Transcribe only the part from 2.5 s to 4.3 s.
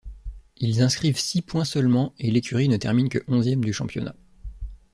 ne termine que onzième du championnat.